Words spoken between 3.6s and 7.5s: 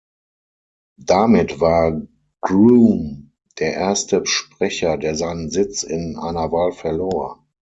erste Sprecher, der seinen Sitz in einer Wahl verlor.